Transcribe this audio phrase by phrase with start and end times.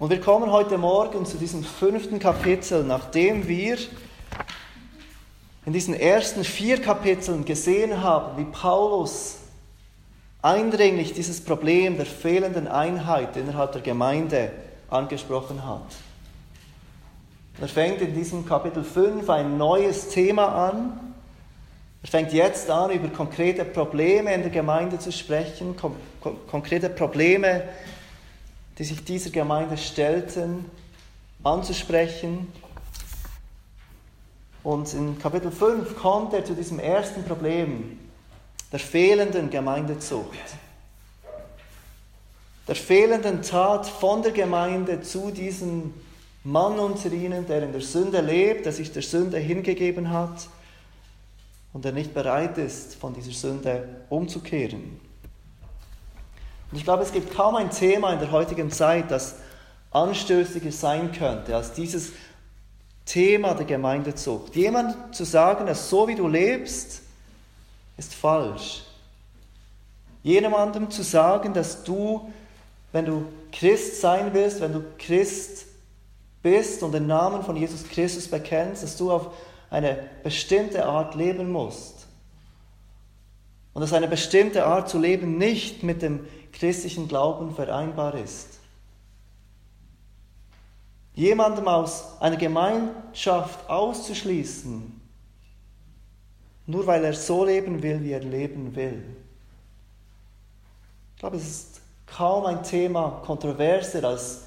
[0.00, 3.76] Und wir kommen heute Morgen zu diesem fünften Kapitel, nachdem wir
[5.66, 9.38] in diesen ersten vier Kapiteln gesehen haben, wie Paulus
[10.40, 14.52] eindringlich dieses Problem der fehlenden Einheit innerhalb der Gemeinde
[14.88, 15.82] angesprochen hat.
[17.60, 21.00] Er fängt in diesem Kapitel 5 ein neues Thema an.
[22.04, 25.96] Er fängt jetzt an, über konkrete Probleme in der Gemeinde zu sprechen, kon
[26.48, 27.64] konkrete Probleme,
[28.78, 30.64] die sich dieser Gemeinde stellten,
[31.42, 32.52] anzusprechen.
[34.62, 37.98] Und in Kapitel 5 kommt er zu diesem ersten Problem,
[38.70, 40.38] der fehlenden Gemeindezucht.
[42.68, 45.94] Der fehlenden Tat von der Gemeinde zu diesem
[46.44, 50.48] Mann unter ihnen, der in der Sünde lebt, der sich der Sünde hingegeben hat
[51.72, 55.07] und der nicht bereit ist, von dieser Sünde umzukehren.
[56.70, 59.36] Und ich glaube, es gibt kaum ein Thema in der heutigen Zeit, das
[59.90, 62.12] anstößiger sein könnte als dieses
[63.06, 64.54] Thema der Gemeindezucht.
[64.54, 67.00] Jemand zu sagen, dass so wie du lebst,
[67.96, 68.84] ist falsch.
[70.22, 72.30] Jemandem zu sagen, dass du,
[72.92, 75.66] wenn du Christ sein willst, wenn du Christ
[76.42, 79.30] bist und den Namen von Jesus Christus bekennst, dass du auf
[79.70, 82.06] eine bestimmte Art leben musst.
[83.72, 86.26] Und dass eine bestimmte Art zu leben nicht mit dem
[86.58, 88.58] christlichen Glauben vereinbar ist.
[91.14, 95.00] Jemandem aus einer Gemeinschaft auszuschließen,
[96.66, 99.02] nur weil er so leben will, wie er leben will.
[101.14, 104.42] Ich glaube, es ist kaum ein Thema kontroverser als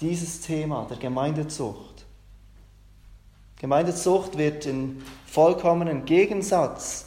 [0.00, 2.06] dieses Thema der Gemeindezucht.
[3.56, 7.06] Gemeindezucht wird in vollkommenen Gegensatz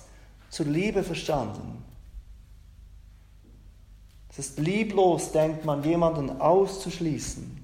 [0.49, 1.82] zur Liebe verstanden.
[4.33, 7.63] Es ist lieblos, denkt man, jemanden auszuschließen.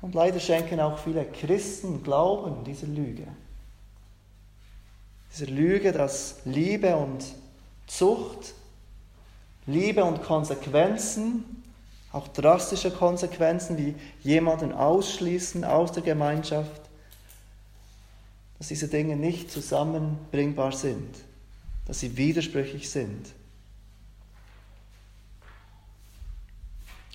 [0.00, 3.26] Und leider schenken auch viele Christen Glauben dieser Lüge.
[5.30, 7.22] Dieser Lüge, dass Liebe und
[7.86, 8.54] Zucht,
[9.66, 11.44] Liebe und Konsequenzen,
[12.10, 16.80] auch drastische Konsequenzen wie jemanden ausschließen aus der Gemeinschaft,
[18.56, 21.14] dass diese Dinge nicht zusammenbringbar sind,
[21.86, 23.26] dass sie widersprüchlich sind.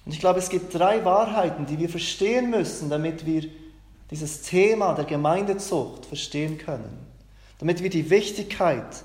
[0.06, 3.50] Und ich glaube, es gibt drei Wahrheiten, die wir verstehen müssen, damit wir
[4.12, 7.06] dieses Thema der Gemeindezucht verstehen können.
[7.58, 9.04] Damit wir die Wichtigkeit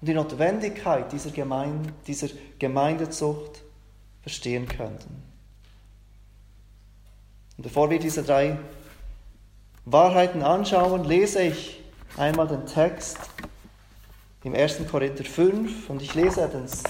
[0.00, 3.62] und die Notwendigkeit dieser, Gemeinde, dieser Gemeindezucht
[4.22, 5.22] verstehen könnten.
[7.56, 8.56] Und bevor wir diese drei
[9.84, 11.82] Wahrheiten anschauen, lese ich
[12.16, 13.18] einmal den Text
[14.44, 14.78] im 1.
[14.90, 16.82] Korinther 5 und ich lese das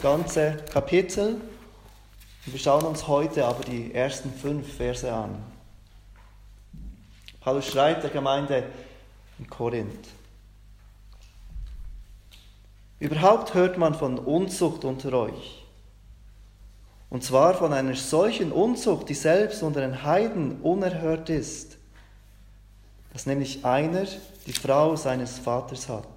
[0.00, 1.40] ganze Kapitel
[2.46, 5.34] wir schauen uns heute aber die ersten fünf Verse an.
[7.40, 8.64] Paulus schreibt der Gemeinde
[9.38, 10.08] in Korinth.
[13.00, 15.64] Überhaupt hört man von Unzucht unter euch.
[17.08, 21.78] Und zwar von einer solchen Unzucht, die selbst unter den Heiden unerhört ist,
[23.12, 24.04] dass nämlich einer
[24.46, 26.08] die Frau seines Vaters hat.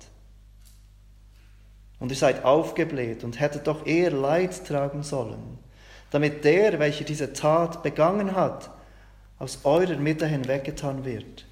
[2.00, 5.60] Und ihr seid aufgebläht und hättet doch eher Leid tragen sollen
[6.12, 8.70] damit der, welcher diese Tat begangen hat,
[9.40, 11.46] aus eurer Mitte hinweggetan wird.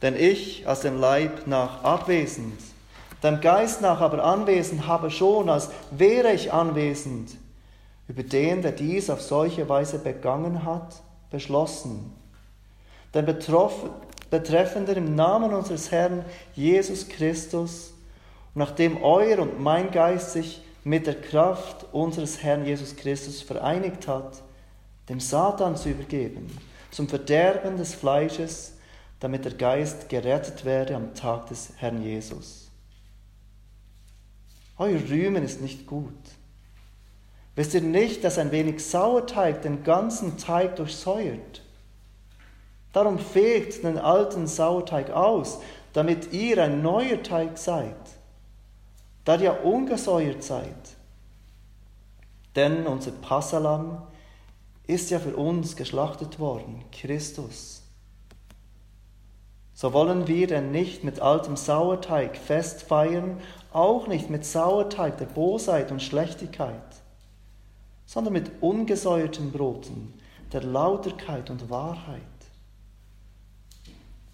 [0.00, 2.60] Denn ich, aus dem Leib nach abwesend,
[3.22, 7.30] dem Geist nach aber anwesend, habe schon, als wäre ich anwesend,
[8.08, 12.12] über den, der dies auf solche Weise begangen hat, beschlossen.
[13.14, 16.24] Denn betreffender im Namen unseres Herrn
[16.54, 17.92] Jesus Christus,
[18.54, 24.42] nachdem euer und mein Geist sich mit der Kraft unseres Herrn Jesus Christus vereinigt hat,
[25.08, 26.46] dem Satan zu übergeben,
[26.90, 28.74] zum Verderben des Fleisches,
[29.20, 32.70] damit der Geist gerettet werde am Tag des Herrn Jesus.
[34.76, 36.12] Euer Rühmen ist nicht gut.
[37.54, 41.62] Wisst ihr nicht, dass ein wenig Sauerteig den ganzen Teig durchsäuert?
[42.92, 45.60] Darum fegt den alten Sauerteig aus,
[45.92, 47.94] damit ihr ein neuer Teig seid
[49.24, 50.96] da ihr ungesäuert seid.
[52.56, 54.02] Denn unser Passalam
[54.86, 57.82] ist ja für uns geschlachtet worden, Christus.
[59.74, 63.40] So wollen wir denn nicht mit altem Sauerteig fest feiern,
[63.72, 67.02] auch nicht mit Sauerteig der Bosheit und Schlechtigkeit,
[68.04, 70.14] sondern mit ungesäuerten Broten
[70.52, 72.20] der Lauterkeit und Wahrheit.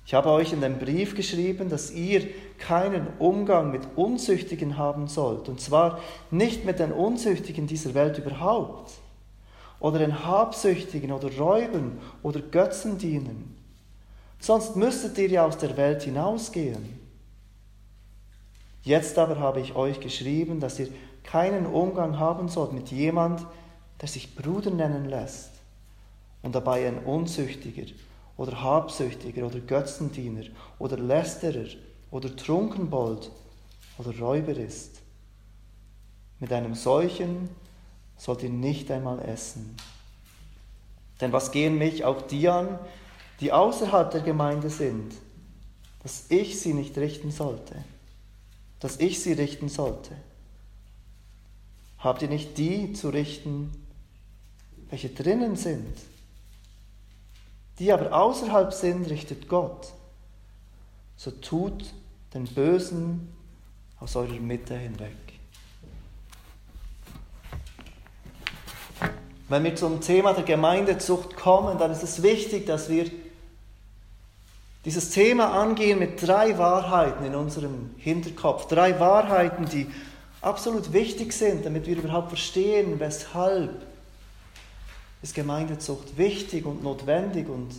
[0.09, 2.27] Ich habe euch in dem Brief geschrieben, dass ihr
[2.57, 5.51] keinen Umgang mit Unzüchtigen haben sollt.
[5.51, 6.01] Und zwar
[6.31, 8.91] nicht mit den Unzüchtigen dieser Welt überhaupt,
[9.81, 13.55] oder den Habsüchtigen oder Räubern oder Götzen dienen.
[14.41, 16.99] Sonst müsstet ihr ja aus der Welt hinausgehen.
[18.85, 20.89] Jetzt aber habe ich euch geschrieben, dass ihr
[21.23, 23.45] keinen Umgang haben sollt mit jemand,
[24.01, 25.51] der sich Bruder nennen lässt
[26.41, 27.85] und dabei ein Unzüchtiger
[28.39, 30.45] oder Habsüchtiger oder Götzendiener
[30.79, 31.69] oder Lästerer
[32.11, 33.31] oder Trunkenbold
[33.99, 35.03] oder Räuber ist.
[36.39, 37.51] Mit einem solchen
[38.17, 39.77] sollt ihr nicht einmal essen.
[41.21, 42.79] Denn was gehen mich auch die an,
[43.41, 45.13] die außerhalb der Gemeinde sind,
[46.05, 47.75] dass ich sie nicht richten sollte,
[48.79, 50.13] dass ich sie richten sollte?
[51.99, 53.73] Habt ihr nicht die zu richten,
[54.91, 55.97] welche drinnen sind?
[57.79, 59.93] Die aber außerhalb sind, richtet Gott.
[61.17, 61.85] So tut
[62.35, 63.33] den Bösen
[64.01, 65.17] aus eurer Mitte hinweg.
[69.49, 73.11] Wenn wir zum Thema der Gemeindezucht kommen, dann ist es wichtig, dass wir
[74.85, 78.69] dieses Thema angehen mit drei Wahrheiten in unserem Hinterkopf.
[78.69, 79.87] Drei Wahrheiten, die
[80.41, 83.87] absolut wichtig sind, damit wir überhaupt verstehen, weshalb
[85.23, 87.75] ist Gemeindezucht wichtig und notwendig und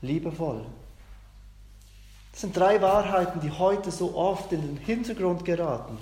[0.00, 0.64] liebevoll.
[2.32, 5.98] Das sind drei Wahrheiten, die heute so oft in den Hintergrund geraten,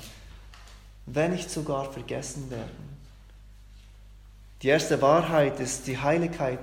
[1.07, 2.91] wenn nicht sogar vergessen werden.
[4.63, 6.61] Die erste Wahrheit ist die Heiligkeit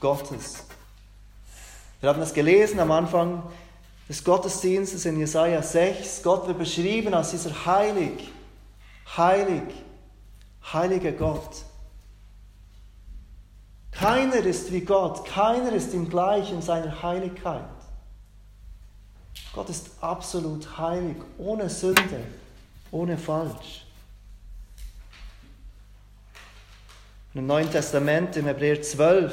[0.00, 0.64] Gottes.
[2.00, 3.42] Wir haben das gelesen am Anfang
[4.08, 6.22] des Gottesdienstes in Jesaja 6.
[6.22, 8.30] Gott wird beschrieben als dieser heilig,
[9.16, 9.62] heilig,
[10.72, 11.64] heiliger Gott.
[13.98, 17.64] Keiner ist wie Gott, keiner ist ihm gleich in seiner Heiligkeit.
[19.52, 22.20] Gott ist absolut heilig, ohne Sünde,
[22.92, 23.84] ohne Falsch.
[27.34, 29.32] Im Neuen Testament, im Hebräer 12,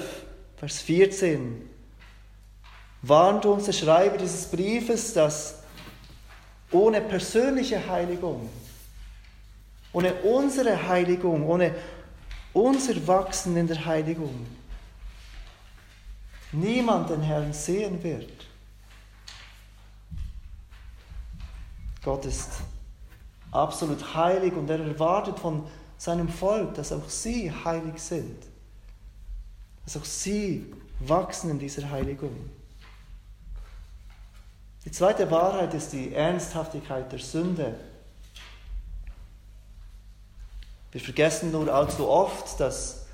[0.57, 1.69] Vers 14,
[3.03, 5.59] warnt uns der Schreiber dieses Briefes, dass
[6.71, 8.49] ohne persönliche Heiligung,
[9.93, 11.75] ohne unsere Heiligung, ohne
[12.55, 14.47] unser Wachsen in der Heiligung,
[16.53, 18.31] niemand den Herrn sehen wird.
[22.01, 22.61] Gott ist
[23.51, 25.67] absolut heilig und er erwartet von
[25.97, 28.41] seinem Volk, dass auch sie heilig sind,
[29.83, 32.49] dass auch sie wachsen in dieser Heiligung.
[34.85, 37.75] Die zweite Wahrheit ist die Ernsthaftigkeit der Sünde.
[40.95, 43.05] Wir vergessen nur allzu oft, dass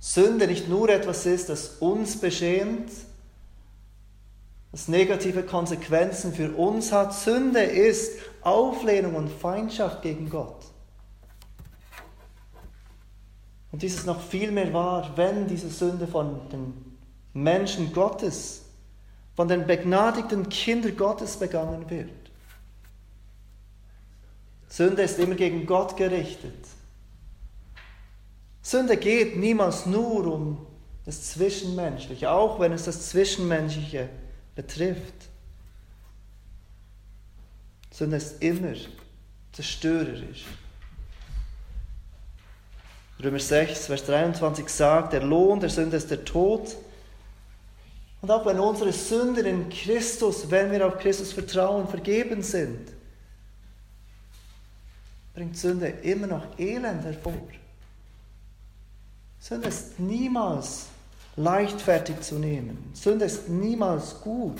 [0.00, 2.90] Sünde nicht nur etwas ist, das uns beschämt,
[4.72, 7.12] das negative Konsequenzen für uns hat.
[7.12, 10.64] Sünde ist Auflehnung und Feindschaft gegen Gott.
[13.70, 16.96] Und dies ist noch viel mehr wahr, wenn diese Sünde von den
[17.34, 18.62] Menschen Gottes,
[19.36, 22.08] von den begnadigten Kindern Gottes begangen wird.
[24.70, 26.54] Sünde ist immer gegen Gott gerichtet.
[28.64, 30.66] Sünde geht niemals nur um
[31.04, 34.08] das Zwischenmenschliche, auch wenn es das Zwischenmenschliche
[34.54, 35.28] betrifft.
[37.90, 38.72] Sünde ist immer
[39.52, 40.46] zerstörerisch.
[43.22, 46.74] Römer 6, Vers 23 sagt, der Lohn der Sünde ist der Tod.
[48.22, 52.88] Und auch wenn unsere Sünden in Christus, wenn wir auf Christus vertrauen, vergeben sind,
[55.34, 57.34] bringt Sünde immer noch Elend hervor.
[59.44, 60.86] Sünde ist niemals
[61.36, 62.90] leichtfertig zu nehmen.
[62.94, 64.58] Sünde ist niemals gut.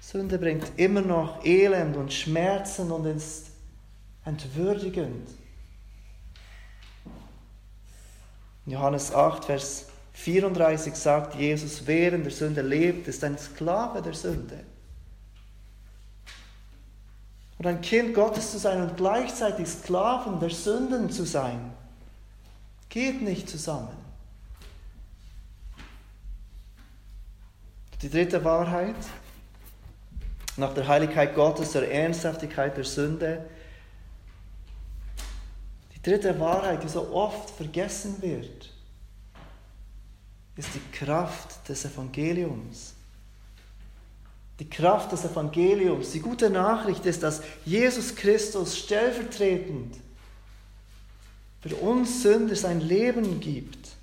[0.00, 3.48] Sünde bringt immer noch Elend und Schmerzen und ist
[4.24, 5.28] entwürdigend.
[8.64, 14.00] In Johannes 8, Vers 34 sagt Jesus, wer in der Sünde lebt, ist ein Sklave
[14.00, 14.64] der Sünde.
[17.58, 21.74] Und ein Kind Gottes zu sein und gleichzeitig Sklaven der Sünden zu sein,
[22.96, 23.94] geht nicht zusammen.
[28.00, 28.96] Die dritte Wahrheit,
[30.56, 33.44] nach der Heiligkeit Gottes, der Ernsthaftigkeit der Sünde,
[36.06, 38.72] dritte Wahrheit, die so oft vergessen wird,
[40.56, 42.94] ist die Kraft des Evangeliums.
[44.58, 49.96] Die Kraft des Evangeliums, die gute Nachricht ist, dass Jesus Christus stellvertretend
[51.66, 53.96] für uns Sünder sein Leben gibt,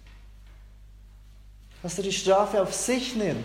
[1.81, 3.43] dass er die Strafe auf sich nimmt,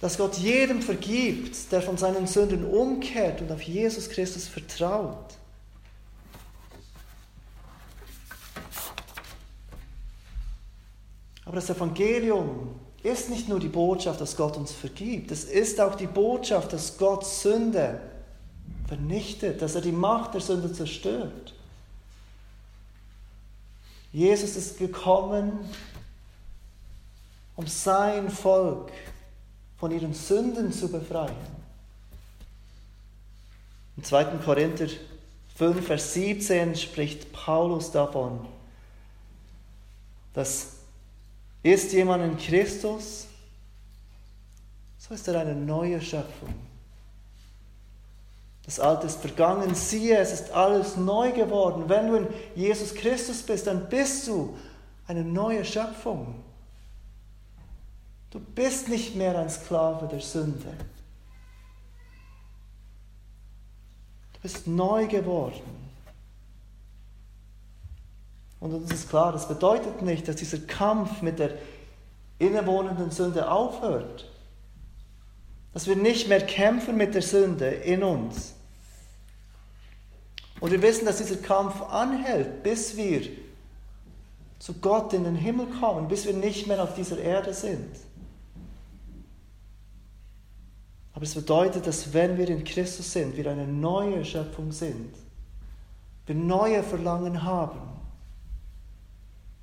[0.00, 5.34] dass Gott jedem vergibt, der von seinen Sünden umkehrt und auf Jesus Christus vertraut.
[11.44, 15.94] Aber das Evangelium ist nicht nur die Botschaft, dass Gott uns vergibt, es ist auch
[15.94, 18.00] die Botschaft, dass Gott Sünde
[18.86, 21.55] vernichtet, dass er die Macht der Sünde zerstört.
[24.16, 25.52] Jesus ist gekommen,
[27.54, 28.90] um sein Volk
[29.76, 31.36] von ihren Sünden zu befreien.
[33.94, 34.24] Im 2.
[34.42, 34.86] Korinther
[35.56, 38.48] 5, Vers 17 spricht Paulus davon,
[40.32, 40.76] dass
[41.62, 43.26] ist jemand in Christus,
[44.96, 46.54] so ist er eine neue Schöpfung.
[48.66, 51.88] Das Alte ist vergangen, siehe, es ist alles neu geworden.
[51.88, 54.56] Wenn du in Jesus Christus bist, dann bist du
[55.06, 56.42] eine neue Schöpfung.
[58.30, 60.74] Du bist nicht mehr ein Sklave der Sünde.
[64.32, 65.62] Du bist neu geworden.
[68.58, 71.52] Und uns ist klar, das bedeutet nicht, dass dieser Kampf mit der
[72.40, 74.28] innewohnenden Sünde aufhört.
[75.72, 78.55] Dass wir nicht mehr kämpfen mit der Sünde in uns.
[80.60, 83.22] Und wir wissen, dass dieser Kampf anhält, bis wir
[84.58, 87.94] zu Gott in den Himmel kommen, bis wir nicht mehr auf dieser Erde sind.
[91.12, 95.14] Aber es bedeutet, dass wenn wir in Christus sind, wir eine neue Schöpfung sind,
[96.26, 97.80] wir neue Verlangen haben,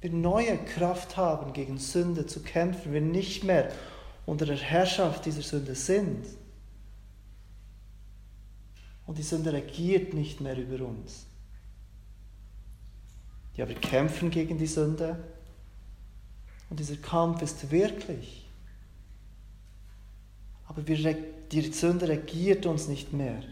[0.02, 3.72] wir neue Kraft haben, gegen Sünde zu kämpfen, wir nicht mehr
[4.26, 6.26] unter der Herrschaft dieser Sünde sind.
[9.06, 11.26] Und die Sünde regiert nicht mehr über uns.
[13.56, 15.18] Ja, wir kämpfen gegen die Sünde.
[16.70, 18.46] Und dieser Kampf ist wirklich.
[20.68, 21.16] Aber wir,
[21.52, 23.44] die Sünde regiert uns nicht mehr.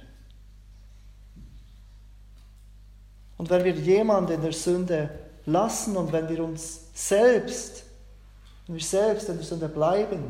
[3.37, 5.09] Und wenn wir jemanden in der Sünde
[5.45, 7.83] lassen und wenn wir uns selbst,
[8.65, 10.23] wenn wir selbst in der Sünde bleiben,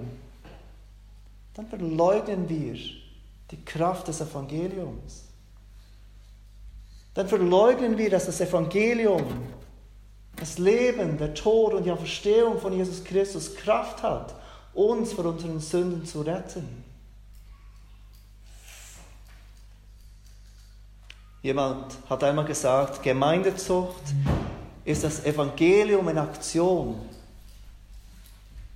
[1.54, 2.78] dann verleugnen wir
[3.52, 5.26] die Kraft des Evangeliums.
[7.14, 9.26] Dann verleugnen wir, dass das Evangelium,
[10.38, 14.34] das Leben, der Tod und die Auferstehung von Jesus Christus Kraft hat,
[14.74, 16.84] uns von unseren Sünden zu retten.
[21.42, 24.04] Jemand hat einmal gesagt, Gemeindezucht
[24.86, 27.02] ist das Evangelium in Aktion.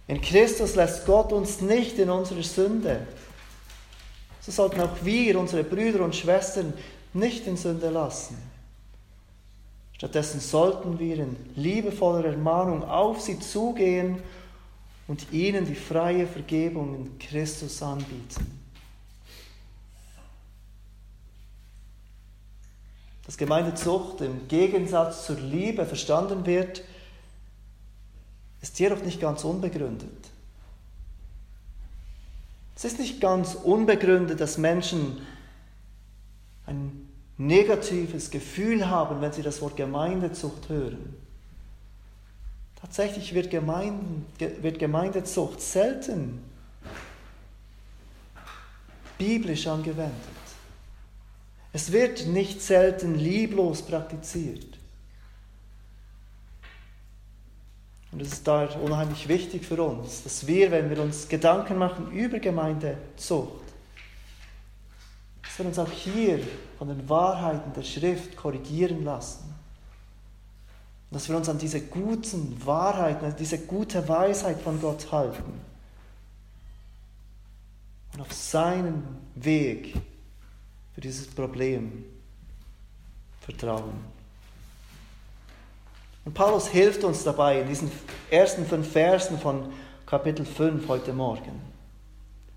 [0.08, 3.08] In Christus lässt Gott uns nicht in unsere Sünde.
[4.46, 6.74] So sollten auch wir unsere Brüder und Schwestern
[7.14, 8.38] nicht in Sünde lassen.
[9.94, 14.22] Stattdessen sollten wir in liebevoller Ermahnung auf sie zugehen
[15.08, 18.66] und ihnen die freie Vergebung in Christus anbieten.
[23.26, 26.84] dass Gemeindezucht im Gegensatz zur Liebe verstanden wird,
[28.62, 30.25] ist jedoch nicht ganz unbegründet.
[32.76, 35.22] Es ist nicht ganz unbegründet, dass Menschen
[36.66, 41.16] ein negatives Gefühl haben, wenn sie das Wort Gemeindezucht hören.
[42.80, 46.42] Tatsächlich wird, Gemeinden, wird Gemeindezucht selten
[49.18, 50.14] biblisch angewendet.
[51.74, 54.75] Es wird nicht selten lieblos praktiziert.
[58.16, 62.14] Und es ist da unheimlich wichtig für uns, dass wir, wenn wir uns Gedanken machen
[62.14, 63.66] über Gemeindezucht,
[65.44, 66.40] dass wir uns auch hier
[66.78, 69.54] von den Wahrheiten der Schrift korrigieren lassen.
[71.10, 75.60] Und dass wir uns an diese guten Wahrheiten, an diese gute Weisheit von Gott halten.
[78.14, 79.04] Und auf seinen
[79.36, 79.94] Weg
[80.94, 82.06] für dieses Problem
[83.42, 84.15] vertrauen.
[86.26, 87.92] Und Paulus hilft uns dabei in diesen
[88.30, 89.72] ersten fünf Versen von
[90.06, 91.62] Kapitel 5 heute Morgen.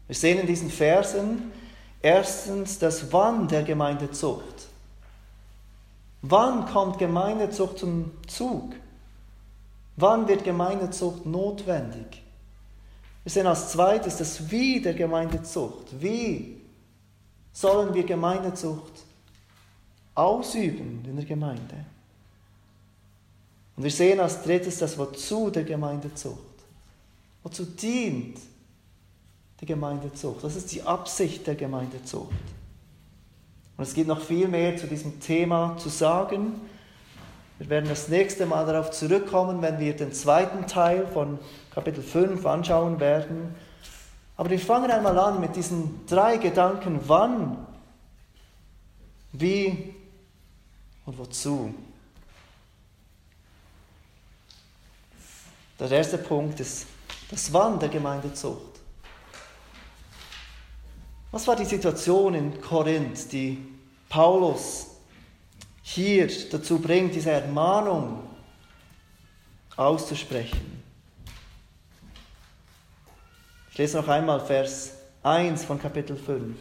[0.06, 1.52] Wir sehen in diesen Versen
[2.00, 4.68] erstens das Wann der Gemeindezucht.
[6.22, 8.74] Wann kommt Gemeindezucht zum Zug?
[9.96, 12.22] Wann wird Gemeindezucht notwendig?
[13.22, 16.00] Wir sehen als zweites das Wie der Gemeindezucht.
[16.00, 16.58] Wie
[17.52, 19.04] sollen wir Gemeindezucht
[20.14, 21.84] ausüben in der Gemeinde.
[23.78, 26.36] Und wir sehen als drittes das Wozu der Gemeindezucht.
[27.44, 28.36] Wozu dient
[29.60, 30.42] die Gemeindezucht?
[30.42, 32.32] Was ist die Absicht der Gemeindezucht?
[33.76, 36.60] Und es gibt noch viel mehr zu diesem Thema zu sagen.
[37.58, 41.38] Wir werden das nächste Mal darauf zurückkommen, wenn wir den zweiten Teil von
[41.72, 43.54] Kapitel 5 anschauen werden.
[44.36, 47.64] Aber wir fangen einmal an mit diesen drei Gedanken, wann,
[49.30, 49.94] wie
[51.06, 51.72] und wozu.
[55.78, 56.86] Der erste Punkt ist
[57.30, 58.80] das Wann der Gemeindezucht.
[61.30, 63.58] Was war die Situation in Korinth, die
[64.08, 64.86] Paulus
[65.82, 68.22] hier dazu bringt, diese Ermahnung
[69.76, 70.82] auszusprechen?
[73.70, 76.56] Ich lese noch einmal Vers 1 von Kapitel 5.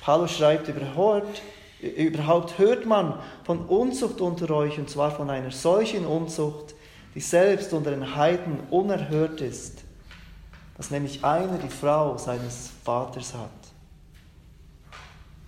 [0.00, 1.42] Paulus schreibt, überhaupt,
[1.80, 6.74] überhaupt hört man von Unzucht unter euch, und zwar von einer solchen Unzucht,
[7.14, 9.82] die selbst unter den Heiden unerhört ist,
[10.76, 13.50] dass nämlich einer die Frau seines Vaters hat.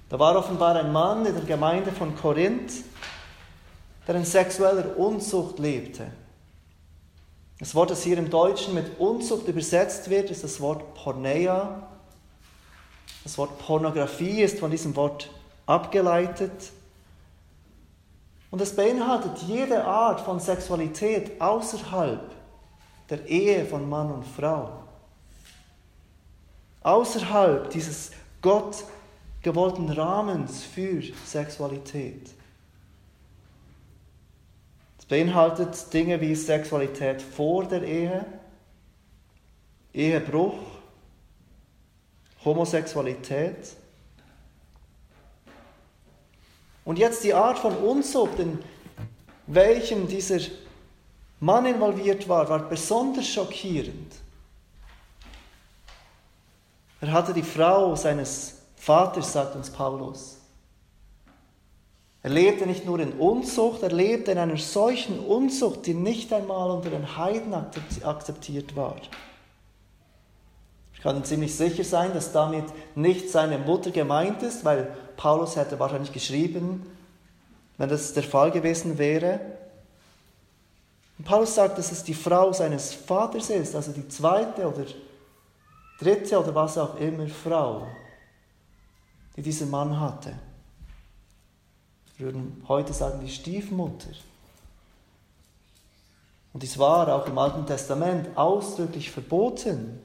[0.09, 2.73] Da war offenbar ein Mann in der Gemeinde von Korinth,
[4.07, 6.07] der in sexueller Unzucht lebte.
[7.59, 11.89] Das Wort, das hier im Deutschen mit Unzucht übersetzt wird, ist das Wort Porneia.
[13.23, 15.31] Das Wort Pornografie ist von diesem Wort
[15.65, 16.73] abgeleitet.
[18.55, 22.31] Und es beinhaltet jede Art von Sexualität außerhalb
[23.11, 24.85] der Ehe von Mann und Frau.
[26.85, 28.85] Außerhalb dieses Gott
[29.43, 32.31] gewollten Rahmens für Sexualität.
[35.01, 38.25] Es beinhaltet Dinge wie Sexualität vor der Ehe,
[39.93, 40.61] Ehebruch,
[42.45, 43.75] Homosexualität.
[46.85, 48.59] Und jetzt die Art von Unzucht, in
[49.47, 50.41] welchem dieser
[51.41, 54.15] Mann involviert war, war besonders schockierend.
[57.01, 60.39] Er hatte die Frau seines Vaters, sagt uns Paulus.
[62.23, 66.71] Er lebte nicht nur in Unzucht, er lebte in einer solchen Unzucht, die nicht einmal
[66.71, 67.53] unter den Heiden
[68.03, 68.97] akzeptiert war.
[70.95, 72.65] Ich kann ziemlich sicher sein, dass damit
[72.95, 76.85] nicht seine Mutter gemeint ist, weil Paulus hätte wahrscheinlich geschrieben,
[77.77, 79.41] wenn das der Fall gewesen wäre.
[81.19, 84.85] Und Paulus sagt, dass es die Frau seines Vaters ist, also die zweite oder
[85.99, 87.87] dritte oder was auch immer Frau,
[89.37, 90.35] die dieser Mann hatte.
[92.17, 94.11] Wir würden heute sagen, die Stiefmutter.
[96.53, 99.99] Und dies war auch im Alten Testament ausdrücklich verboten.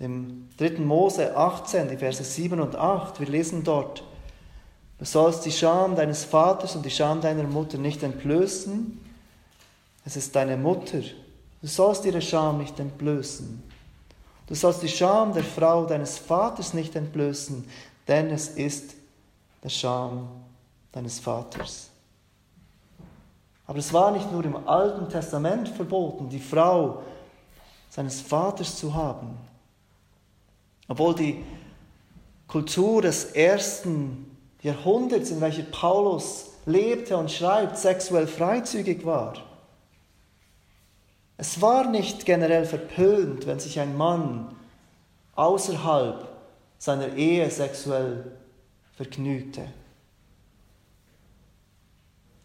[0.00, 0.78] Im 3.
[0.80, 4.02] Mose 18, die Verse 7 und 8, wir lesen dort,
[4.98, 8.98] du sollst die Scham deines Vaters und die Scham deiner Mutter nicht entblößen.
[10.06, 11.00] Es ist deine Mutter.
[11.60, 13.62] Du sollst ihre Scham nicht entblößen.
[14.46, 17.68] Du sollst die Scham der Frau deines Vaters nicht entblößen,
[18.08, 18.94] denn es ist
[19.62, 20.28] der Scham
[20.92, 21.90] deines Vaters.
[23.66, 27.02] Aber es war nicht nur im Alten Testament verboten, die Frau
[27.90, 29.49] seines Vaters zu haben.
[30.90, 31.44] Obwohl die
[32.48, 39.34] Kultur des ersten Jahrhunderts, in welcher Paulus lebte und schreibt, sexuell freizügig war.
[41.36, 44.52] Es war nicht generell verpönt, wenn sich ein Mann
[45.36, 46.28] außerhalb
[46.78, 48.32] seiner Ehe sexuell
[48.96, 49.68] vergnügte.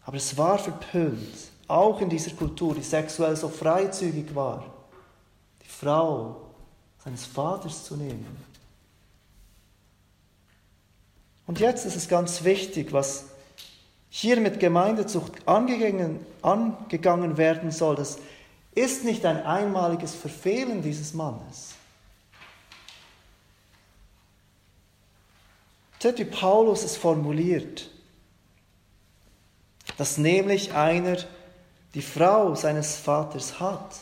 [0.04, 4.72] Aber es war verpönt, auch in dieser Kultur, die sexuell so freizügig war,
[5.64, 6.45] die Frau
[7.06, 8.26] seines Vaters zu nehmen.
[11.46, 13.26] Und jetzt ist es ganz wichtig, was
[14.10, 17.96] hier mit Gemeindezucht angegangen, angegangen werden soll.
[17.96, 18.18] Das
[18.74, 21.76] ist nicht ein einmaliges Verfehlen dieses Mannes.
[25.98, 27.88] Seht, wie Paulus es formuliert
[29.96, 31.16] dass nämlich einer
[31.94, 33.96] die Frau seines Vaters hat.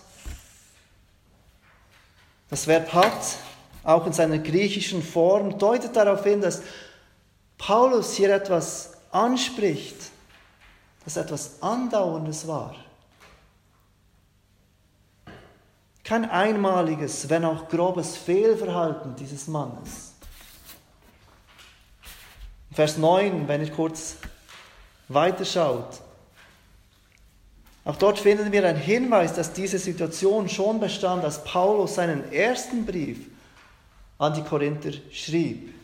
[2.54, 3.38] Das Verb hat,
[3.82, 6.62] auch in seiner griechischen Form, deutet darauf hin, dass
[7.58, 9.96] Paulus hier etwas anspricht,
[11.04, 12.76] das etwas Andauerndes war.
[16.04, 20.12] Kein einmaliges, wenn auch grobes Fehlverhalten dieses Mannes.
[22.70, 24.14] Vers 9, wenn ich kurz
[25.08, 26.03] weiterschaut.
[27.84, 32.86] Auch dort finden wir einen Hinweis, dass diese Situation schon bestand, als Paulus seinen ersten
[32.86, 33.18] Brief
[34.18, 35.74] an die Korinther schrieb.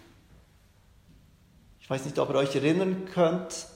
[1.81, 3.67] Ich weiß nicht, ob ihr euch erinnern könnt,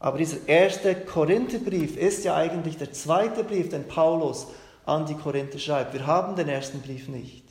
[0.00, 4.48] aber dieser erste Korintherbrief ist ja eigentlich der zweite Brief, den Paulus
[4.86, 5.92] an die Korinther schreibt.
[5.92, 7.44] Wir haben den ersten Brief nicht.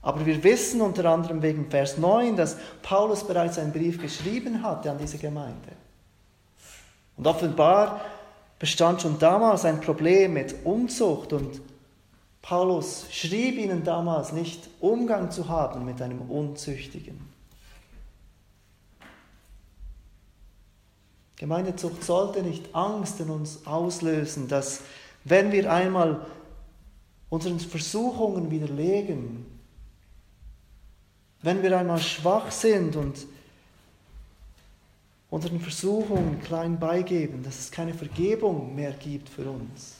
[0.00, 4.90] Aber wir wissen unter anderem wegen Vers 9, dass Paulus bereits einen Brief geschrieben hatte
[4.90, 5.72] an diese Gemeinde.
[7.16, 8.00] Und offenbar
[8.64, 11.60] bestand schon damals ein Problem mit Unzucht und
[12.40, 17.20] Paulus schrieb ihnen damals nicht, Umgang zu haben mit einem Unzüchtigen.
[21.36, 24.80] Gemeindezucht sollte nicht Angst in uns auslösen, dass
[25.24, 26.24] wenn wir einmal
[27.28, 29.44] unseren Versuchungen widerlegen,
[31.42, 33.26] wenn wir einmal schwach sind und
[35.34, 39.94] unseren Versuchungen klein beigeben, dass es keine Vergebung mehr gibt für uns.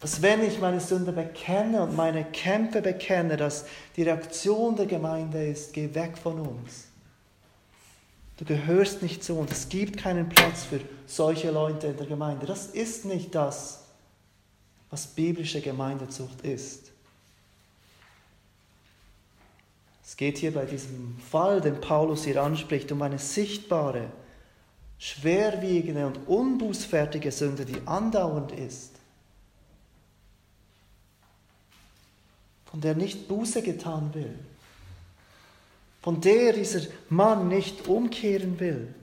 [0.00, 5.44] Dass wenn ich meine Sünde bekenne und meine Kämpfe bekenne, dass die Reaktion der Gemeinde
[5.48, 6.86] ist, geh weg von uns.
[8.38, 9.52] Du gehörst nicht zu uns.
[9.52, 12.46] Es gibt keinen Platz für solche Leute in der Gemeinde.
[12.46, 13.84] Das ist nicht das,
[14.88, 16.83] was biblische Gemeindezucht ist.
[20.04, 24.10] Es geht hier bei diesem Fall, den Paulus hier anspricht, um eine sichtbare,
[24.98, 28.92] schwerwiegende und unbußfertige Sünde, die andauernd ist,
[32.66, 34.38] von der nicht Buße getan will,
[36.02, 38.94] von der dieser Mann nicht umkehren will.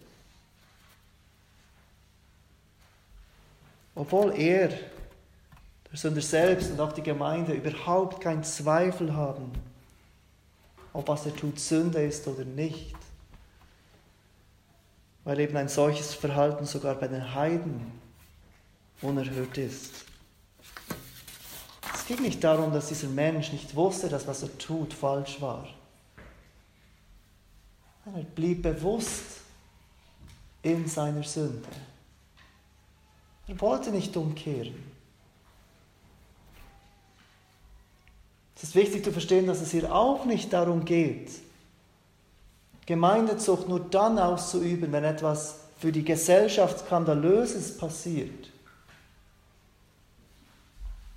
[3.95, 9.51] Obwohl er, der Sünder selbst und auch die Gemeinde überhaupt keinen Zweifel haben,
[10.93, 12.95] ob was er tut Sünde ist oder nicht.
[15.23, 17.91] Weil eben ein solches Verhalten sogar bei den Heiden
[19.01, 20.05] unerhört ist.
[21.93, 25.67] Es ging nicht darum, dass dieser Mensch nicht wusste, dass was er tut falsch war.
[28.05, 29.41] Er blieb bewusst
[30.63, 31.67] in seiner Sünde.
[33.47, 35.00] Er wollte nicht umkehren.
[38.61, 41.31] Es ist wichtig zu verstehen, dass es hier auch nicht darum geht,
[42.85, 48.49] Gemeindezucht nur dann auszuüben, wenn etwas für die Gesellschaft Skandalöses passiert,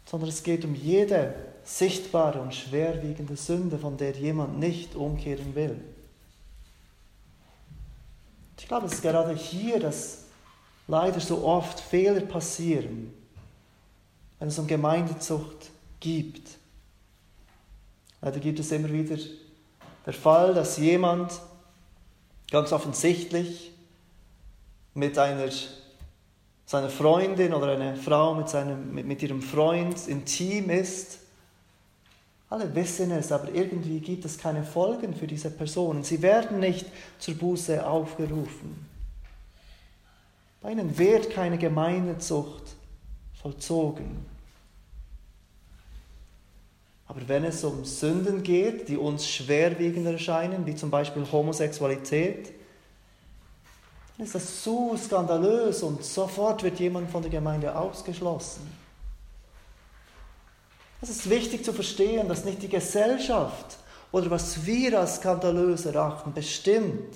[0.07, 5.79] sondern es geht um jede sichtbare und schwerwiegende Sünde, von der jemand nicht umkehren will.
[8.59, 10.25] Ich glaube, es ist gerade hier, dass
[10.87, 13.13] leider so oft Fehler passieren,
[14.39, 16.64] wenn es um Gemeindezucht geht.
[18.31, 19.17] Da gibt es immer wieder
[20.07, 21.33] der Fall, dass jemand
[22.51, 23.73] ganz offensichtlich
[24.95, 25.51] mit einer
[26.67, 31.19] seiner Freundin oder eine Frau mit, seinem, mit, mit ihrem Freund intim ist.
[32.49, 36.03] Alle wissen es, aber irgendwie gibt es keine Folgen für diese Personen.
[36.03, 36.87] Sie werden nicht
[37.19, 38.87] zur Buße aufgerufen.
[40.63, 42.75] Bei ihnen wird keine Gemeindezucht
[43.43, 44.25] vollzogen.
[47.07, 52.53] Aber wenn es um Sünden geht, die uns schwerwiegend erscheinen, wie zum Beispiel Homosexualität,
[54.17, 58.73] dann ist das so skandalös und sofort wird jemand von der Gemeinde ausgeschlossen.
[61.03, 63.77] Es ist wichtig zu verstehen, dass nicht die Gesellschaft
[64.11, 67.15] oder was wir als skandalös erachten bestimmt,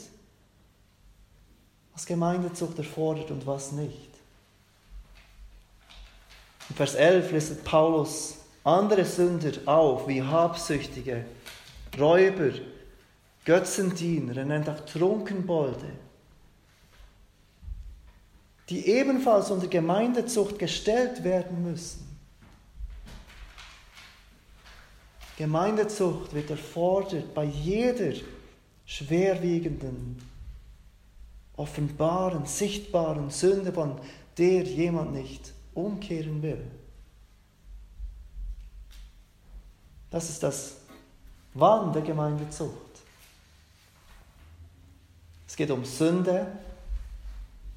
[1.94, 4.10] was Gemeindezucht erfordert und was nicht.
[6.68, 8.34] In Vers 11 listet Paulus
[8.68, 11.24] andere Sünder auf, wie Habsüchtige,
[11.98, 12.50] Räuber,
[13.44, 15.90] Götzendiener, er nennt auch Trunkenbolde,
[18.68, 22.06] die ebenfalls unter Gemeindezucht gestellt werden müssen.
[25.38, 28.12] Gemeindezucht wird erfordert bei jeder
[28.84, 30.20] schwerwiegenden,
[31.56, 33.98] offenbaren, sichtbaren Sünde, von
[34.36, 36.64] der jemand nicht umkehren will.
[40.10, 40.76] Das ist das
[41.54, 42.72] Wann der Gemeindezucht.
[45.46, 46.46] Es geht um Sünde.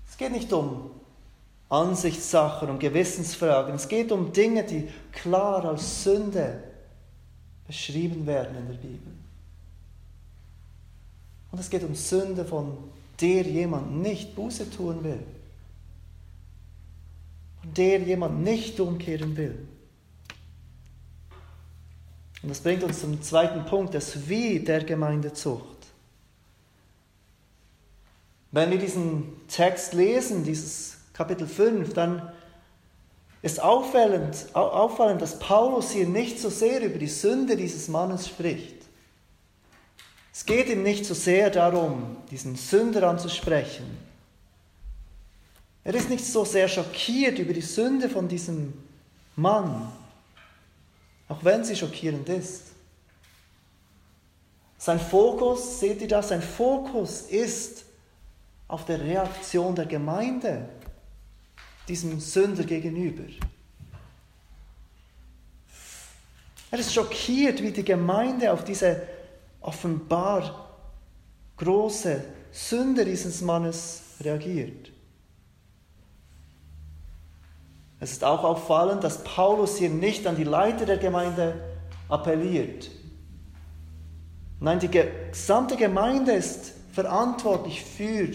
[0.08, 0.92] Es geht nicht um
[1.70, 3.76] Ansichtssachen und Gewissensfragen.
[3.76, 6.64] Es geht um Dinge, die klar als Sünde
[7.66, 9.14] beschrieben werden in der Bibel.
[11.52, 12.78] Und es geht um Sünde, von
[13.20, 15.24] der jemand nicht Buße tun will.
[17.62, 19.68] Von der jemand nicht umkehren will.
[22.42, 25.66] Und das bringt uns zum zweiten Punkt, das Wie der Gemeindezucht.
[28.52, 32.32] Wenn wir diesen Text lesen, dieses Kapitel 5, dann
[33.42, 38.76] ist auffallend, auffallend, dass Paulus hier nicht so sehr über die Sünde dieses Mannes spricht.
[40.34, 43.86] Es geht ihm nicht so sehr darum, diesen Sünder anzusprechen.
[45.84, 48.74] Er ist nicht so sehr schockiert über die Sünde von diesem
[49.36, 49.92] Mann,
[51.32, 52.64] auch wenn sie schockierend ist.
[54.78, 57.86] Sein Fokus, seht ihr das, sein Fokus ist
[58.68, 60.68] auf der Reaktion der Gemeinde
[61.88, 63.24] diesem Sünder gegenüber.
[66.70, 69.02] Er ist schockiert, wie die Gemeinde auf diese
[69.62, 70.70] offenbar
[71.56, 74.91] große Sünde dieses Mannes reagiert.
[78.02, 81.54] Es ist auch auffallend, dass Paulus hier nicht an die Leiter der Gemeinde
[82.10, 82.90] appelliert.
[84.60, 88.28] Nein, die gesamte Gemeinde ist verantwortlich für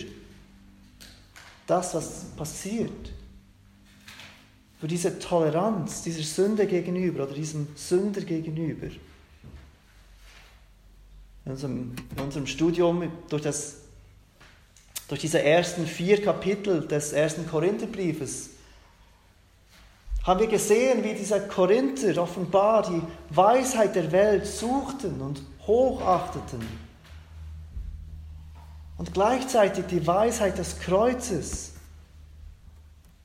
[1.67, 3.13] das, was passiert.
[4.79, 8.87] Für diese Toleranz dieser Sünde gegenüber oder diesem Sünder gegenüber.
[11.45, 13.79] In unserem, in unserem Studium durch, das,
[15.09, 18.51] durch diese ersten vier Kapitel des ersten Korintherbriefes
[20.27, 26.67] haben wir gesehen, wie diese Korinther offenbar die Weisheit der Welt suchten und hochachteten.
[28.99, 31.75] Und gleichzeitig die Weisheit des Kreuzes,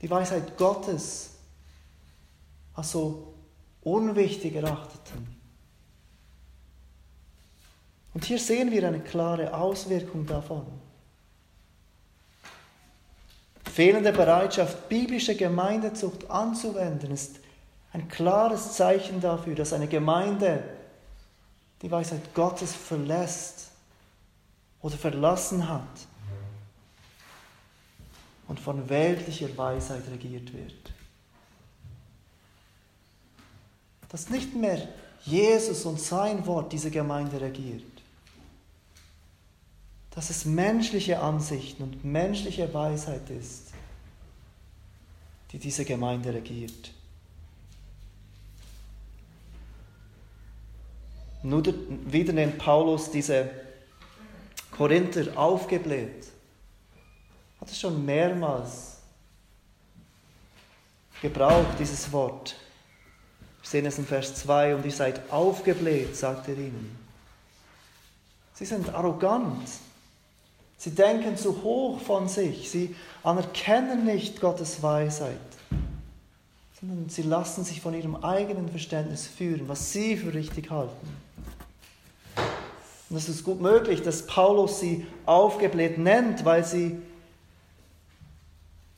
[0.02, 1.32] die Weisheit Gottes,
[2.76, 3.34] also
[3.82, 5.36] unwichtig erachteten.
[8.14, 10.68] Und hier sehen wir eine klare Auswirkung davon.
[13.72, 17.40] Fehlende Bereitschaft, biblische Gemeindezucht anzuwenden, ist
[17.94, 20.62] ein klares Zeichen dafür, dass eine Gemeinde
[21.82, 23.70] die Weisheit Gottes verlässt
[24.82, 25.88] oder verlassen hat
[28.50, 30.92] und von weltlicher Weisheit regiert wird.
[34.10, 34.86] Dass nicht mehr
[35.24, 37.84] Jesus und sein Wort diese Gemeinde regiert,
[40.14, 43.72] dass es menschliche Ansichten und menschliche Weisheit ist,
[45.52, 46.92] die diese Gemeinde regiert.
[51.44, 51.64] Nur
[52.06, 53.50] wieder nennt Paulus diese
[54.70, 56.28] Korinther aufgebläht.
[57.60, 58.98] Hat es schon mehrmals
[61.22, 62.56] gebraucht, dieses Wort.
[63.62, 66.98] Wir sehen es in Vers 2, und ihr seid aufgebläht, sagt er ihnen.
[68.54, 69.68] Sie sind arrogant.
[70.82, 72.72] Sie denken zu hoch von sich.
[72.72, 75.38] Sie anerkennen nicht Gottes Weisheit,
[76.80, 81.08] sondern sie lassen sich von ihrem eigenen Verständnis führen, was sie für richtig halten.
[83.12, 86.98] Und es ist gut möglich, dass Paulus sie aufgebläht nennt, weil sie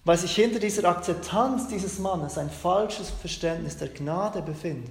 [0.06, 4.88] weil sich hinter dieser Akzeptanz dieses Mannes ein falsches Verständnis der Gnade befindet.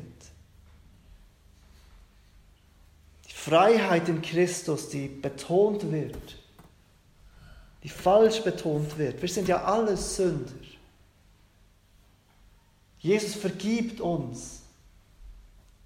[3.26, 6.41] Die Freiheit in Christus, die betont wird,
[7.82, 9.20] die falsch betont wird.
[9.20, 10.52] Wir sind ja alle Sünder.
[12.98, 14.60] Jesus vergibt uns.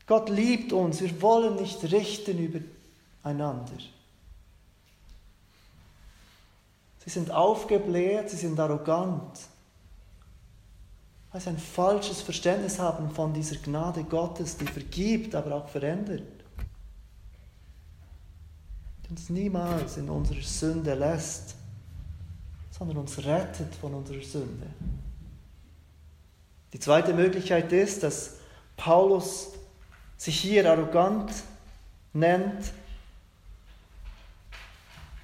[0.06, 1.00] Gott liebt uns.
[1.00, 3.72] Wir wollen nicht richten übereinander.
[7.04, 9.38] Sie sind aufgebläht, sie sind arrogant,
[11.30, 16.24] weil sie ein falsches Verständnis haben von dieser Gnade Gottes, die vergibt, aber auch verändert.
[19.04, 21.54] Die uns niemals in unserer Sünde lässt
[22.76, 24.66] sondern uns rettet von unserer Sünde.
[26.72, 28.36] Die zweite Möglichkeit ist, dass
[28.76, 29.52] Paulus
[30.16, 31.32] sich hier arrogant
[32.12, 32.72] nennt,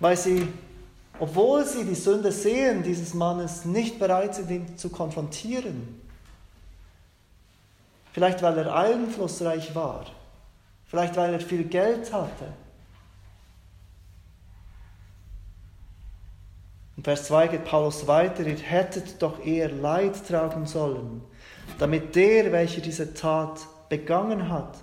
[0.01, 0.49] weil sie,
[1.19, 6.01] obwohl sie die Sünde sehen dieses Mannes, nicht bereit sind, ihn zu konfrontieren.
[8.13, 10.07] Vielleicht weil er einflussreich war,
[10.87, 12.47] vielleicht weil er viel Geld hatte,
[16.97, 21.23] In Vers 2 geht Paulus weiter, ihr hättet doch eher Leid tragen sollen,
[21.79, 24.77] damit der, welcher diese Tat begangen hat,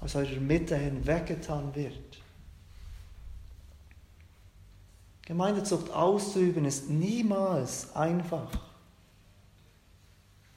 [0.00, 2.18] aus eurer Mitte hinweggetan wird.
[5.26, 8.50] Gemeindezucht auszuüben ist niemals einfach.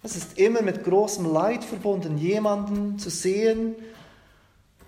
[0.01, 3.75] Es ist immer mit großem Leid verbunden, jemanden zu sehen,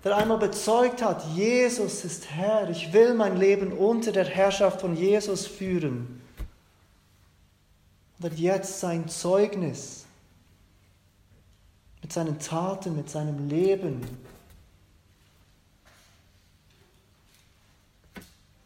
[0.06, 4.94] der einmal bezeugt hat, Jesus ist Herr, ich will mein Leben unter der Herrschaft von
[4.96, 6.22] Jesus führen.
[8.20, 10.04] Und jetzt sein Zeugnis
[12.02, 14.00] mit seinen Taten, mit seinem Leben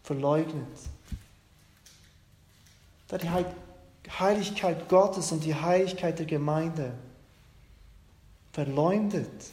[0.03, 0.69] verleugnet.
[3.11, 3.31] Der die
[4.19, 6.93] Heiligkeit Gottes und die Heiligkeit der Gemeinde
[8.53, 9.47] verleumdet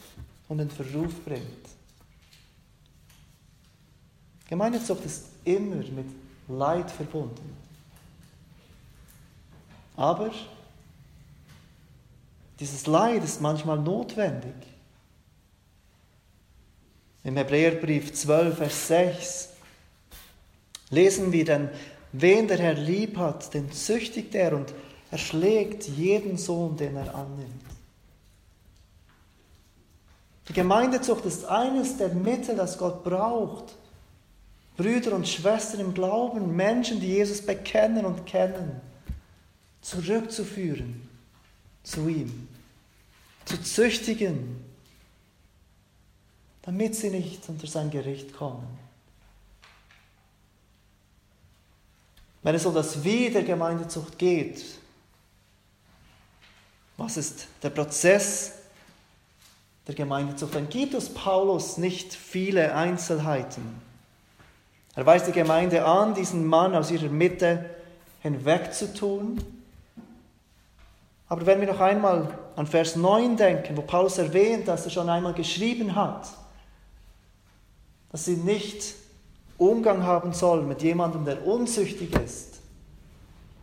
[0.50, 1.77] und in Verruf bringt.
[4.48, 6.06] Gemeindezucht ist immer mit
[6.48, 7.56] Leid verbunden.
[9.96, 10.30] Aber
[12.58, 14.54] dieses Leid ist manchmal notwendig.
[17.24, 19.48] Im Hebräerbrief 12, Vers 6
[20.90, 21.68] lesen wir denn,
[22.12, 24.72] wen der Herr lieb hat, den züchtigt er und
[25.10, 27.64] erschlägt jeden Sohn, den er annimmt.
[30.48, 33.74] Die Gemeindezucht ist eines der Mittel, das Gott braucht,
[34.78, 38.80] Brüder und Schwestern im Glauben, Menschen, die Jesus bekennen und kennen,
[39.82, 41.08] zurückzuführen
[41.82, 42.48] zu ihm,
[43.44, 44.64] zu züchtigen,
[46.62, 48.78] damit sie nicht unter sein Gericht kommen.
[52.44, 54.64] Wenn es um das Wie der Gemeindezucht geht,
[56.96, 58.52] was ist der Prozess
[59.88, 60.54] der Gemeindezucht?
[60.54, 63.87] Dann gibt es Paulus nicht viele Einzelheiten.
[64.98, 67.66] Er weist die Gemeinde an, diesen Mann aus ihrer Mitte
[68.20, 69.40] hinwegzutun.
[71.28, 75.08] Aber wenn wir noch einmal an Vers 9 denken, wo Paulus erwähnt, dass er schon
[75.08, 76.26] einmal geschrieben hat,
[78.10, 78.96] dass sie nicht
[79.56, 82.58] Umgang haben sollen mit jemandem, der unzüchtig ist.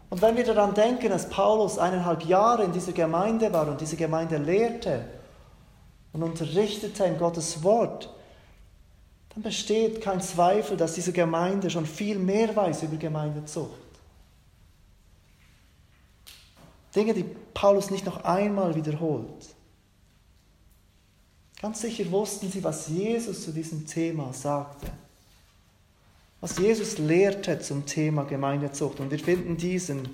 [0.09, 3.97] Und wenn wir daran denken, dass Paulus eineinhalb Jahre in dieser Gemeinde war und diese
[3.97, 5.03] Gemeinde lehrte
[6.13, 8.14] und unterrichtete in Gottes Wort,
[9.35, 13.81] dann besteht kein Zweifel, dass diese Gemeinde schon viel mehr weiß über Gemeindezucht.
[16.95, 19.53] Dinge, die Paulus nicht noch einmal wiederholt.
[21.61, 24.87] Ganz sicher wussten sie, was Jesus zu diesem Thema sagte.
[26.39, 29.01] Was Jesus lehrte zum Thema Gemeindezucht.
[29.01, 30.07] Und wir finden diesen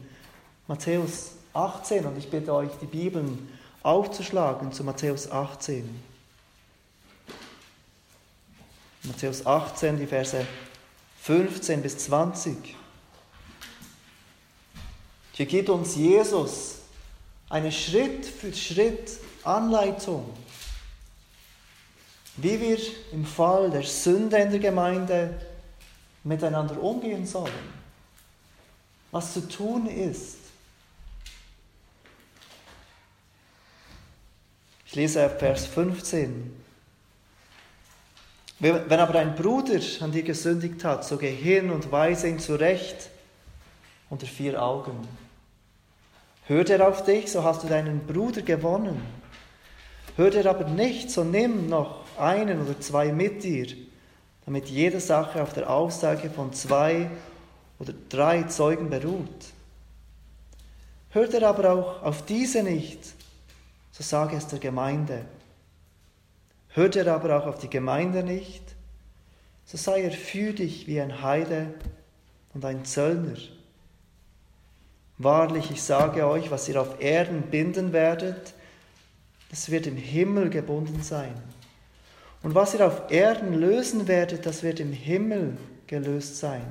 [0.67, 2.05] Matthäus 18.
[2.05, 3.49] Und ich bitte euch, die Bibeln
[3.83, 6.10] aufzuschlagen zu Matthäus 18.
[9.03, 10.45] Matthäus 18, die Verse
[11.21, 12.75] 15 bis 20.
[15.33, 16.75] Hier gibt uns Jesus
[17.49, 20.25] eine Schritt für Schritt Anleitung
[22.37, 22.77] wie wir
[23.11, 25.39] im Fall der Sünde in der Gemeinde
[26.23, 27.51] miteinander umgehen sollen,
[29.11, 30.37] was zu tun ist.
[34.85, 36.60] Ich lese Vers 15.
[38.61, 43.09] Wenn aber ein Bruder an dir gesündigt hat, so geh hin und weise ihn zurecht
[44.11, 45.07] unter vier Augen.
[46.45, 49.01] Hört er auf dich, so hast du deinen Bruder gewonnen.
[50.15, 53.65] Hört er aber nicht, so nimm noch einen oder zwei mit dir,
[54.45, 57.09] damit jede Sache auf der Aussage von zwei
[57.79, 59.45] oder drei Zeugen beruht.
[61.09, 63.03] Hört er aber auch auf diese nicht,
[63.91, 65.25] so sage es der Gemeinde.
[66.73, 68.63] Hört er aber auch auf die Gemeinde nicht,
[69.65, 71.73] so sei er für dich wie ein Heide
[72.53, 73.37] und ein Zöllner.
[75.17, 78.53] Wahrlich, ich sage euch, was ihr auf Erden binden werdet,
[79.49, 81.33] das wird im Himmel gebunden sein.
[82.41, 85.57] Und was ihr auf Erden lösen werdet, das wird im Himmel
[85.87, 86.65] gelöst sein.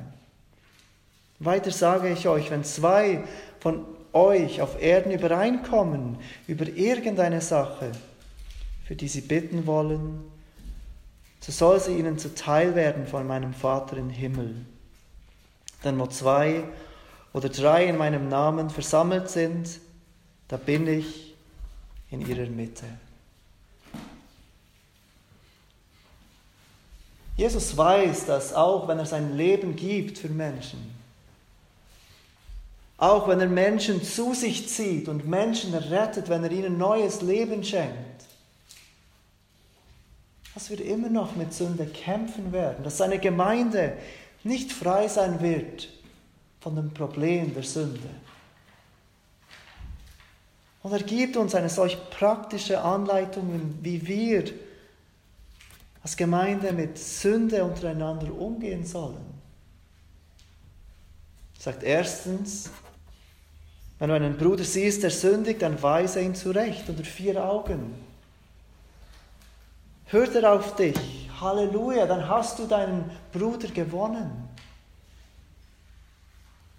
[1.39, 3.23] Weiter sage ich euch, wenn zwei
[3.61, 7.93] von euch auf Erden übereinkommen über irgendeine Sache,
[8.91, 10.19] für die sie bitten wollen,
[11.39, 14.67] so soll sie ihnen zuteil werden von meinem Vater im Himmel.
[15.85, 16.65] Denn wo zwei
[17.33, 19.79] oder drei in meinem Namen versammelt sind,
[20.49, 21.37] da bin ich
[22.11, 22.85] in ihrer Mitte.
[27.37, 30.97] Jesus weiß, dass auch wenn er sein Leben gibt für Menschen,
[32.99, 37.63] auch wenn er Menschen zu sich zieht und Menschen rettet, wenn er ihnen neues Leben
[37.63, 38.10] schenkt,
[40.61, 43.95] dass wir immer noch mit Sünde kämpfen werden, dass seine Gemeinde
[44.45, 45.89] nicht frei sein wird
[46.61, 48.11] von dem Problem der Sünde.
[50.83, 54.53] Und er gibt uns eine solch praktische Anleitung, wie wir
[56.03, 59.33] als Gemeinde mit Sünde untereinander umgehen sollen.
[61.57, 62.69] Er sagt erstens,
[63.99, 68.10] wenn du einen Bruder siehst, der sündigt, dann weise ihn zurecht unter vier Augen.
[70.11, 70.99] Hört er auf dich,
[71.41, 74.49] Halleluja, dann hast du deinen Bruder gewonnen.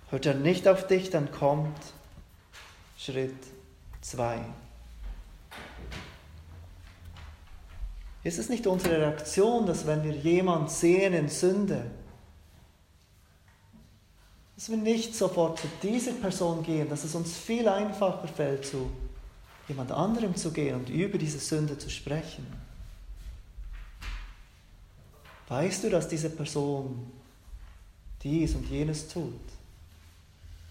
[0.09, 1.77] Hört er nicht auf dich, dann kommt
[2.97, 3.37] Schritt
[4.01, 4.37] zwei.
[8.23, 11.89] Ist es nicht unsere Reaktion, dass wenn wir jemanden sehen in Sünde,
[14.55, 18.91] dass wir nicht sofort zu dieser Person gehen, dass es uns viel einfacher fällt, zu
[19.69, 22.60] jemand anderem zu gehen und über diese Sünde zu sprechen?
[25.51, 27.11] Weißt du, dass diese Person
[28.23, 29.33] dies und jenes tut?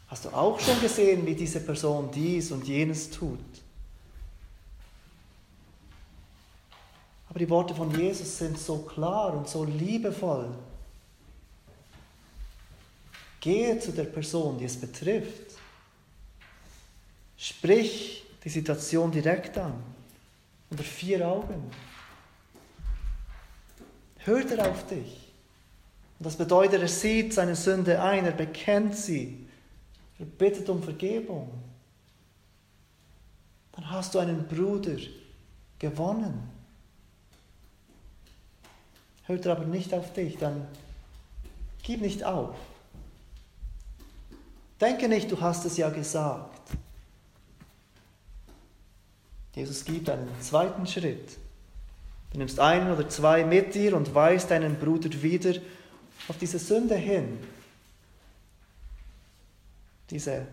[0.08, 3.38] Hast du auch schon gesehen, wie diese Person dies und jenes tut?
[7.28, 10.48] Aber die Worte von Jesus sind so klar und so liebevoll.
[13.38, 15.58] Gehe zu der Person, die es betrifft.
[17.36, 19.74] Sprich die Situation direkt an,
[20.70, 21.70] unter vier Augen.
[24.24, 25.32] Hört er auf dich?
[26.18, 29.46] Und das bedeutet, er sieht seine Sünde ein, er bekennt sie,
[30.18, 31.50] er bittet um Vergebung.
[33.72, 34.98] Dann hast du einen Bruder
[35.78, 36.50] gewonnen.
[39.24, 40.66] Hört er aber nicht auf dich, dann
[41.82, 42.54] gib nicht auf.
[44.80, 46.70] Denke nicht, du hast es ja gesagt.
[49.54, 51.38] Jesus gibt einen zweiten Schritt.
[52.32, 55.54] Du nimmst einen oder zwei mit dir und weist deinen Bruder wieder
[56.28, 57.38] auf diese Sünde hin.
[60.10, 60.46] Diese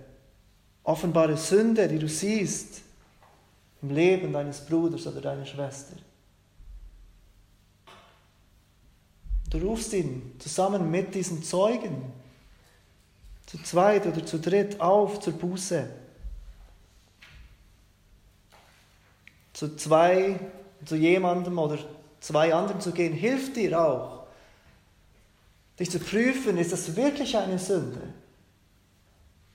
[0.83, 2.81] offenbare Sünde, die du siehst
[3.81, 5.95] im Leben deines Bruders oder deiner Schwester.
[9.49, 12.11] Du rufst ihn zusammen mit diesen Zeugen
[13.45, 15.89] zu zweit oder zu dritt auf zur Buße.
[19.53, 20.39] Zu zwei,
[20.85, 21.77] zu jemandem oder
[22.19, 24.23] zwei anderen zu gehen, hilft dir auch,
[25.79, 28.01] dich zu prüfen, ist das wirklich eine Sünde?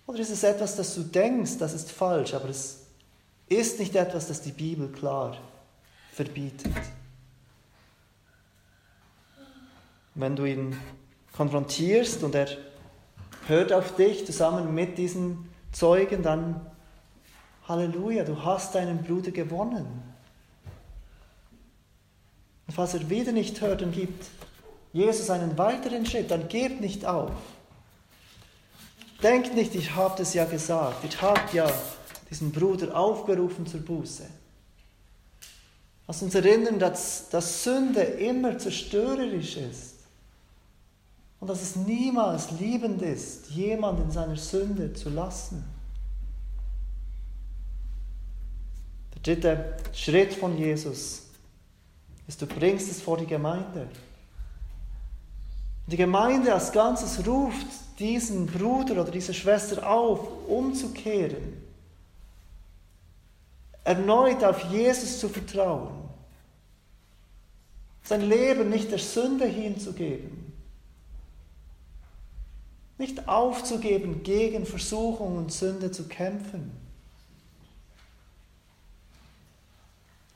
[0.07, 2.87] Oder ist es etwas, das du denkst, das ist falsch, aber es
[3.49, 5.37] ist nicht etwas, das die Bibel klar
[6.13, 6.73] verbietet?
[10.15, 10.77] Wenn du ihn
[11.33, 12.49] konfrontierst und er
[13.47, 16.61] hört auf dich zusammen mit diesen Zeugen, dann
[17.67, 20.12] Halleluja, du hast deinen Bruder gewonnen.
[22.73, 24.25] Und falls er wieder nicht hört, dann gibt
[24.95, 27.31] Jesus einen weiteren Schritt, dann gebt nicht auf.
[29.23, 31.71] Denkt nicht, ich habe das ja gesagt, ich habe ja
[32.31, 34.25] diesen Bruder aufgerufen zur Buße.
[36.07, 39.97] Lass uns erinnern, dass, dass Sünde immer zerstörerisch ist.
[41.41, 45.63] Und dass es niemals liebend ist, jemanden in seiner Sünde zu lassen.
[49.15, 51.25] Der dritte Schritt von Jesus
[52.29, 53.89] ist, du bringst es vor die Gemeinde.
[55.87, 57.67] Die Gemeinde als Ganzes ruft
[57.99, 61.63] diesen Bruder oder diese Schwester auf, umzukehren,
[63.85, 66.09] erneut auf Jesus zu vertrauen,
[68.05, 70.53] sein Leben nicht der Sünde hinzugeben
[73.03, 76.71] nicht aufzugeben, gegen Versuchung und Sünde zu kämpfen.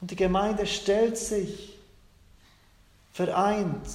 [0.01, 1.76] Und die Gemeinde stellt sich
[3.17, 3.89] vereint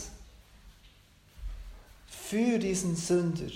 [2.08, 3.52] für diesen Sünder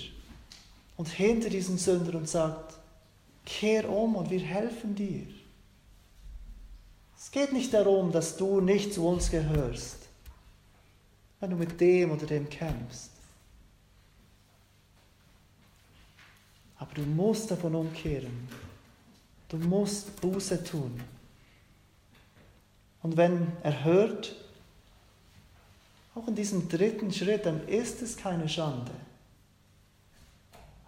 [0.95, 2.75] und hinter diesen Sünder und sagt,
[3.45, 5.25] kehr um und wir helfen dir.
[7.17, 9.97] Es geht nicht darum, dass du nicht zu uns gehörst,
[11.39, 13.09] wenn du mit dem oder dem kämpfst.
[16.77, 18.47] Aber du musst davon umkehren.
[19.49, 21.01] Du musst Buße tun.
[23.01, 24.35] Und wenn er hört,
[26.15, 28.91] auch in diesem dritten Schritt, dann ist es keine Schande.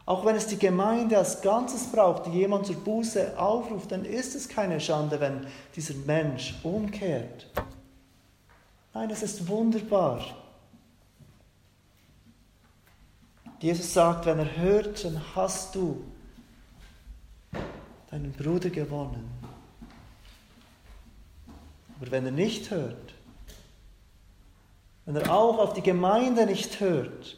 [0.05, 4.35] Auch wenn es die Gemeinde als Ganzes braucht, die jemand zur Buße aufruft, dann ist
[4.35, 7.47] es keine Schande, wenn dieser Mensch umkehrt.
[8.93, 10.25] Nein, es ist wunderbar.
[13.59, 16.05] Jesus sagt, wenn er hört, dann hast du
[18.09, 19.29] deinen Bruder gewonnen.
[21.99, 23.16] Aber wenn er nicht hört,
[25.07, 27.37] wenn er auch auf die Gemeinde nicht hört,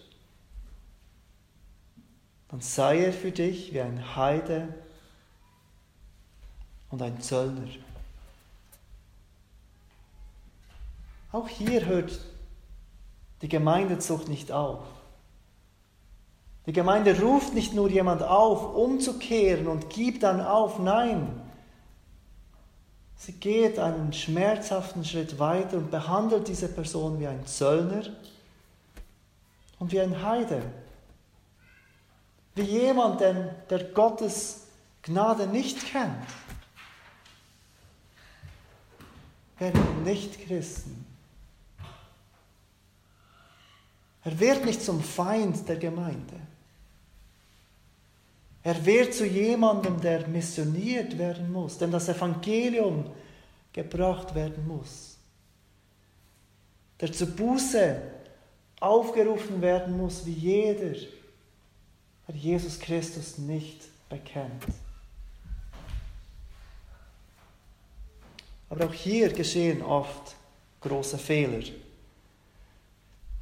[2.47, 4.73] dann sei er für dich wie ein Heide
[6.89, 7.67] und ein Zöllner.
[11.31, 12.19] Auch hier hört
[13.43, 14.81] die Gemeindezucht nicht auf.
[16.65, 21.39] Die Gemeinde ruft nicht nur jemand auf, umzukehren und gibt dann auf, nein.
[23.19, 28.03] Sie geht einen schmerzhaften Schritt weiter und behandelt diese Person wie ein Zöllner
[29.77, 30.61] und wie ein Heide.
[32.55, 33.33] Wie jemand, der,
[33.69, 34.67] der Gottes
[35.01, 36.25] Gnade nicht kennt.
[39.57, 41.05] Werden nicht Christen.
[44.23, 46.39] Er wird nicht zum Feind der Gemeinde.
[48.63, 53.05] Er wird zu jemandem, der missioniert werden muss, denn das Evangelium
[53.71, 55.17] gebracht werden muss.
[56.99, 58.01] Der zur Buße
[58.79, 60.99] aufgerufen werden muss, wie jeder,
[62.27, 64.63] der Jesus Christus nicht bekennt.
[68.69, 70.35] Aber auch hier geschehen oft
[70.81, 71.63] große Fehler,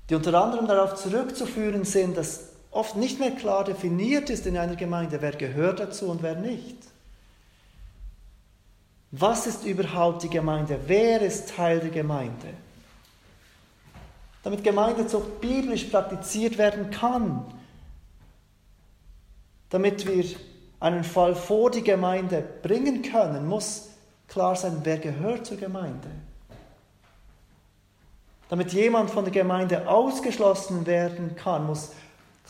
[0.10, 4.76] die unter anderem darauf zurückzuführen sind, dass oft nicht mehr klar definiert ist in einer
[4.76, 6.78] Gemeinde, wer gehört dazu und wer nicht.
[9.12, 10.80] Was ist überhaupt die Gemeinde?
[10.86, 12.54] Wer ist Teil der Gemeinde?
[14.48, 17.44] damit Gemeindezucht biblisch praktiziert werden kann,
[19.70, 20.24] damit wir
[20.80, 23.90] einen Fall vor die Gemeinde bringen können, muss
[24.30, 26.08] klar sein, wer gehört zur Gemeinde.
[28.48, 31.92] Damit jemand von der Gemeinde ausgeschlossen werden kann, muss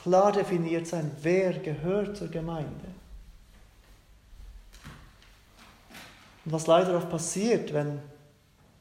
[0.01, 2.87] klar definiert sein, wer gehört zur Gemeinde.
[6.45, 7.99] Und was leider oft passiert, wenn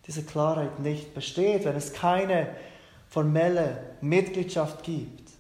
[0.07, 2.55] diese Klarheit nicht besteht, wenn es keine
[3.09, 5.31] formelle Mitgliedschaft gibt,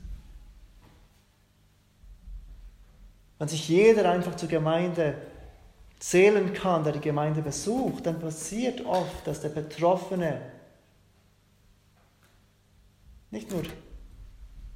[3.38, 5.14] wenn sich jeder einfach zur Gemeinde
[5.98, 10.40] zählen kann, der die Gemeinde besucht, dann passiert oft, dass der Betroffene
[13.30, 13.62] nicht nur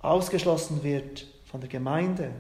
[0.03, 2.33] ausgeschlossen wird von der Gemeinde,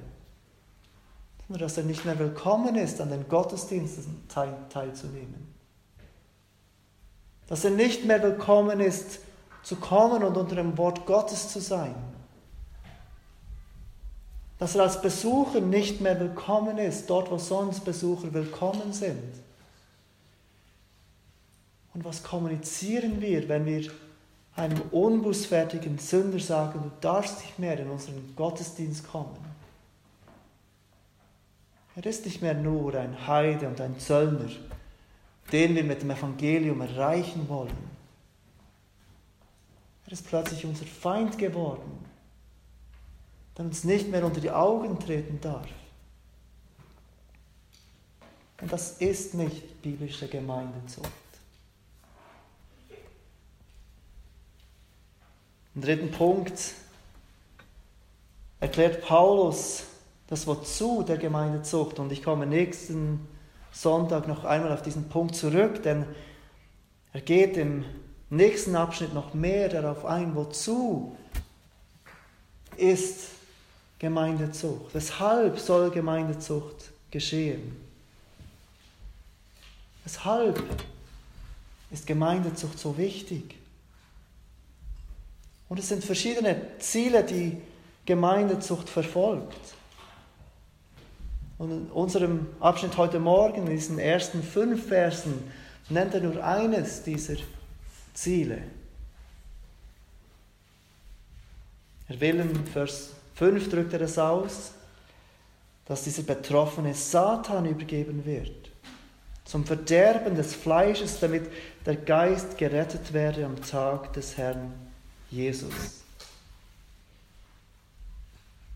[1.46, 5.48] sondern dass er nicht mehr willkommen ist, an den Gottesdiensten teilzunehmen.
[7.48, 9.20] Dass er nicht mehr willkommen ist,
[9.62, 11.94] zu kommen und unter dem Wort Gottes zu sein.
[14.58, 19.34] Dass er als Besucher nicht mehr willkommen ist, dort wo sonst Besucher willkommen sind.
[21.92, 23.90] Und was kommunizieren wir, wenn wir
[24.57, 29.36] einem unbußfertigen Sünder sagen, du darfst nicht mehr in unseren Gottesdienst kommen.
[31.96, 34.51] Er ist nicht mehr nur ein Heide und ein Zöllner,
[35.53, 37.90] den wir mit dem Evangelium erreichen wollen.
[40.07, 42.05] Er ist plötzlich unser Feind geworden,
[43.57, 45.68] der uns nicht mehr unter die Augen treten darf.
[48.61, 51.11] Und das ist nicht biblische Gemeindezucht.
[55.75, 56.75] Im dritten Punkt
[58.59, 59.85] erklärt Paulus
[60.27, 61.99] das Wozu der Gemeindezucht.
[61.99, 63.27] Und ich komme nächsten
[63.73, 66.07] Sonntag noch einmal auf diesen Punkt zurück, denn
[67.12, 67.85] er geht im
[68.31, 71.16] nächsten Abschnitt noch mehr darauf ein, wozu
[72.77, 73.29] ist
[73.99, 74.95] Gemeindezucht.
[74.95, 77.77] Weshalb soll Gemeindezucht geschehen?
[80.05, 80.62] Weshalb
[81.91, 83.59] ist Gemeindezucht so wichtig?
[85.71, 87.57] Und es sind verschiedene Ziele, die
[88.05, 89.57] Gemeindezucht verfolgt.
[91.59, 95.49] Und in unserem Abschnitt heute Morgen, in diesen ersten fünf Versen,
[95.89, 97.37] nennt er nur eines dieser
[98.14, 98.62] Ziele.
[102.09, 104.73] Er will im Vers 5 drückt er es aus,
[105.85, 108.73] dass dieser Betroffene Satan übergeben wird,
[109.45, 111.45] zum Verderben des Fleisches, damit
[111.87, 114.73] der Geist gerettet werde am Tag des Herrn
[115.31, 115.72] Jesus.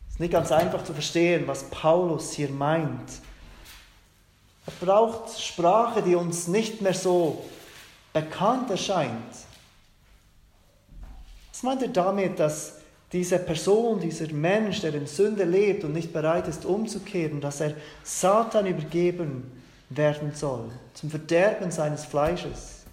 [0.09, 3.11] Es ist nicht ganz einfach zu verstehen, was Paulus hier meint.
[4.67, 7.45] Er braucht Sprache, die uns nicht mehr so
[8.13, 9.35] bekannt erscheint.
[11.53, 12.75] Was meint er damit, dass
[13.13, 17.75] diese Person, dieser Mensch, der in Sünde lebt und nicht bereit ist umzukehren, dass er
[18.03, 22.84] Satan übergeben werden soll, zum Verderben seines Fleisches?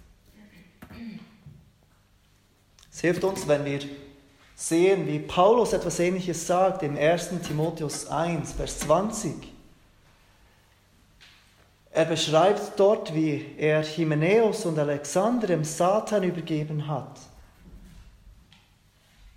[2.92, 3.80] Es hilft uns, wenn wir
[4.54, 7.30] sehen, wie Paulus etwas Ähnliches sagt im 1.
[7.46, 9.34] Timotheus 1, Vers 20.
[11.90, 17.18] Er beschreibt dort, wie er Hymenäus und Alexander dem Satan übergeben hat.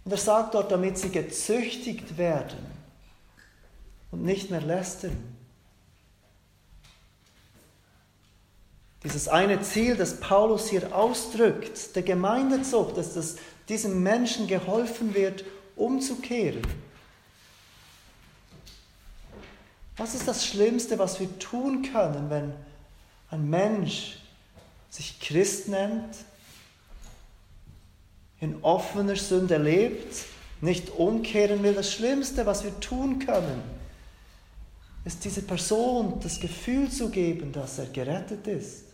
[0.03, 2.59] Und er sagt dort, damit sie gezüchtigt werden
[4.11, 5.34] und nicht mehr lästern.
[9.05, 13.35] Dieses eine Ziel, das Paulus hier ausdrückt, der Gemeindezucht, dass das
[13.69, 15.45] diesem Menschen geholfen wird,
[15.75, 16.63] umzukehren.
[19.95, 22.53] Was ist das Schlimmste, was wir tun können, wenn
[23.29, 24.17] ein Mensch
[24.89, 26.15] sich Christ nennt,
[28.41, 30.15] in offener Sünde lebt,
[30.61, 31.75] nicht umkehren will?
[31.75, 33.61] Das Schlimmste, was wir tun können,
[35.05, 38.84] ist dieser Person das Gefühl zu geben, dass er gerettet ist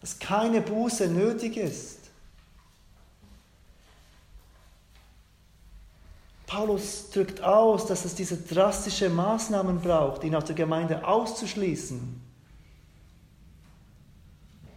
[0.00, 1.98] dass keine Buße nötig ist.
[6.46, 12.20] Paulus drückt aus, dass es diese drastische Maßnahmen braucht, ihn aus der Gemeinde auszuschließen,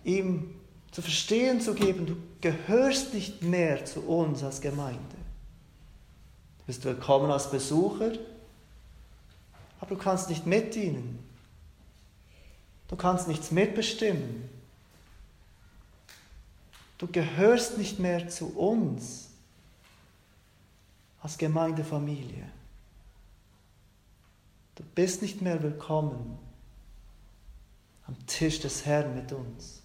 [0.04, 0.54] ihm
[0.92, 5.00] zu verstehen zu geben, du gehörst nicht mehr zu uns als Gemeinde.
[6.60, 8.12] Du bist willkommen als Besucher,
[9.80, 11.18] aber du kannst nicht mitdienen.
[12.88, 14.48] Du kannst nichts mitbestimmen.
[17.04, 19.30] Du gehörst nicht mehr zu uns
[21.22, 22.50] als Gemeindefamilie.
[24.76, 26.40] Du bist nicht mehr willkommen
[28.08, 29.82] am Tisch des Herrn mit uns.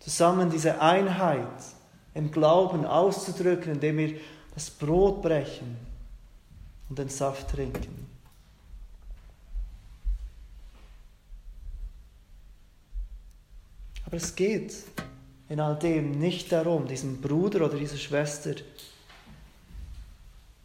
[0.00, 1.64] Zusammen diese Einheit
[2.12, 4.20] im Glauben auszudrücken, indem wir
[4.54, 5.78] das Brot brechen
[6.90, 8.06] und den Saft trinken.
[14.04, 14.74] Aber es geht
[15.52, 18.54] in all dem nicht darum, diesen Bruder oder diese Schwester,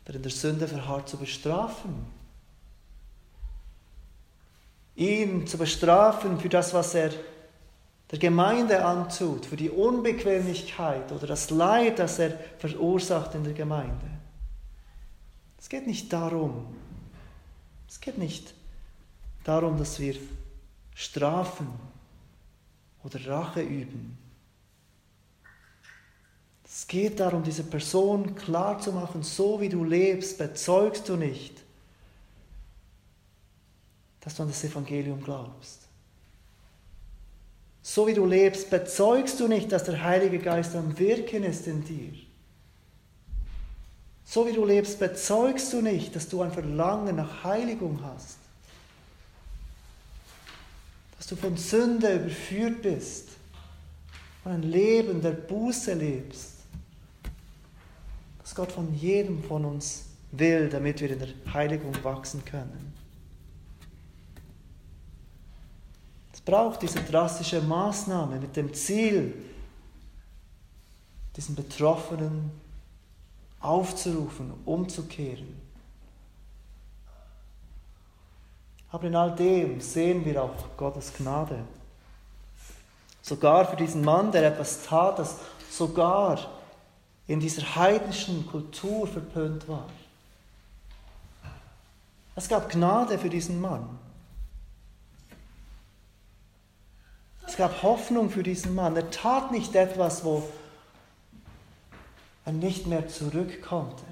[0.07, 2.05] der in der Sünde verharrt, zu bestrafen.
[4.95, 7.11] Ihn zu bestrafen für das, was er
[8.11, 14.07] der Gemeinde antut, für die Unbequemlichkeit oder das Leid, das er verursacht in der Gemeinde.
[15.59, 16.65] Es geht nicht darum.
[17.89, 18.53] Es geht nicht
[19.43, 20.15] darum, dass wir
[20.95, 21.67] strafen
[23.03, 24.26] oder Rache üben.
[26.87, 31.61] Es geht darum, diese Person klar zu machen, so wie du lebst, bezeugst du nicht,
[34.21, 35.79] dass du an das Evangelium glaubst.
[37.81, 41.83] So wie du lebst, bezeugst du nicht, dass der Heilige Geist am Wirken ist in
[41.83, 42.13] dir.
[44.23, 48.37] So wie du lebst, bezeugst du nicht, dass du ein Verlangen nach Heiligung hast.
[51.17, 53.27] Dass du von Sünde überführt bist.
[54.43, 56.56] Von ein Leben der Buße lebst.
[58.57, 62.91] Gott von jedem von uns will, damit wir in der Heiligung wachsen können.
[66.33, 69.35] Es braucht diese drastische Maßnahme mit dem Ziel,
[71.35, 72.49] diesen Betroffenen
[73.59, 75.55] aufzurufen, umzukehren.
[78.89, 81.59] Aber in all dem sehen wir auch Gottes Gnade.
[83.21, 85.35] Sogar für diesen Mann, der etwas tat, das
[85.69, 86.56] sogar
[87.27, 89.89] in dieser heidnischen Kultur verpönt war.
[92.35, 93.99] Es gab Gnade für diesen Mann.
[97.45, 98.95] Es gab Hoffnung für diesen Mann.
[98.95, 100.47] Er tat nicht etwas, wo
[102.45, 104.03] er nicht mehr zurück konnte.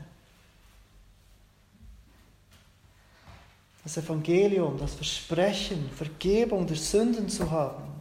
[3.83, 7.94] Das Evangelium, das Versprechen, Vergebung der Sünden zu haben,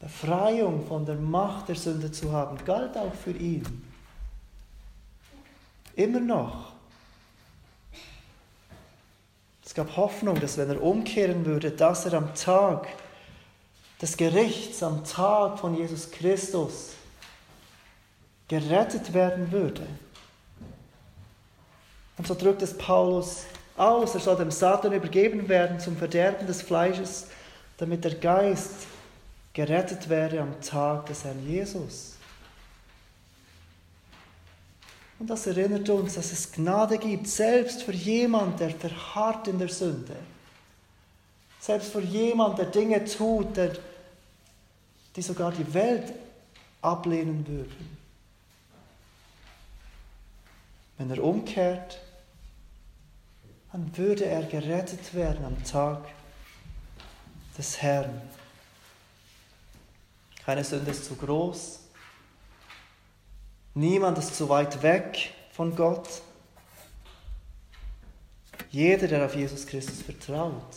[0.00, 3.64] Befreiung von der Macht der Sünde zu haben, galt auch für ihn.
[5.96, 6.72] Immer noch.
[9.64, 12.86] Es gab Hoffnung, dass wenn er umkehren würde, dass er am Tag
[14.00, 16.92] des Gerichts, am Tag von Jesus Christus,
[18.46, 19.86] gerettet werden würde.
[22.16, 23.44] Und so drückt es Paulus
[23.76, 27.26] aus, er soll dem Satan übergeben werden zum Verderben des Fleisches,
[27.76, 28.86] damit der Geist
[29.58, 32.14] gerettet werde am Tag des Herrn Jesus.
[35.18, 39.68] Und das erinnert uns, dass es Gnade gibt, selbst für jemand, der verharrt in der
[39.68, 40.14] Sünde.
[41.58, 43.72] Selbst für jemand, der Dinge tut, der,
[45.16, 46.12] die sogar die Welt
[46.80, 47.98] ablehnen würden.
[50.98, 51.98] Wenn er umkehrt,
[53.72, 56.04] dann würde er gerettet werden am Tag
[57.58, 58.22] des Herrn.
[60.48, 61.78] Keine Sünde ist zu groß.
[63.74, 66.22] Niemand ist zu weit weg von Gott.
[68.70, 70.74] Jeder, der auf Jesus Christus vertraut,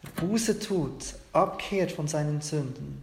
[0.00, 3.02] der Buße tut, abkehrt von seinen Sünden,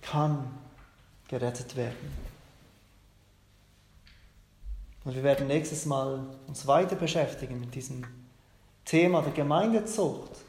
[0.00, 0.56] kann
[1.26, 2.12] gerettet werden.
[5.02, 8.06] Und wir werden nächstes Mal uns weiter beschäftigen mit diesem
[8.84, 10.47] Thema der Gemeindezucht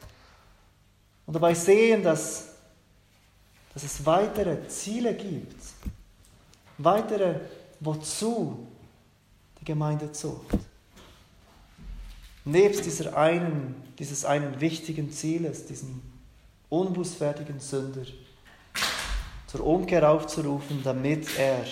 [1.30, 2.48] und dabei sehen, dass,
[3.72, 5.54] dass es weitere Ziele gibt,
[6.76, 7.36] weitere
[7.78, 8.66] wozu
[9.60, 10.58] die Gemeindezucht.
[12.44, 16.02] Nebst dieser einen, dieses einen wichtigen Zieles, diesem
[16.68, 18.06] unbußfertigen Sünder,
[19.46, 21.64] zur Umkehr aufzurufen, damit er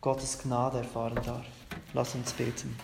[0.00, 1.44] Gottes Gnade erfahren darf.
[1.92, 2.76] Lass uns beten.